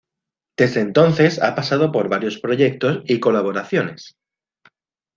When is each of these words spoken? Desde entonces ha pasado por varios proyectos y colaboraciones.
Desde 0.57 0.81
entonces 0.81 1.39
ha 1.43 1.53
pasado 1.53 1.91
por 1.91 2.09
varios 2.09 2.39
proyectos 2.39 3.03
y 3.05 3.19
colaboraciones. 3.19 4.15